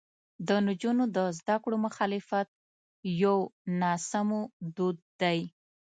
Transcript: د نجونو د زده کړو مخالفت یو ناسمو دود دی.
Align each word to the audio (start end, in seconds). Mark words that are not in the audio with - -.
د 0.47 0.49
نجونو 0.67 1.03
د 1.15 1.17
زده 1.39 1.55
کړو 1.63 1.77
مخالفت 1.85 2.47
یو 3.23 3.37
ناسمو 3.81 4.41
دود 4.75 4.97
دی. 5.21 5.39